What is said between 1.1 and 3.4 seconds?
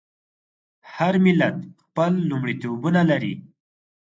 ملت خپل لومړیتوبونه لري.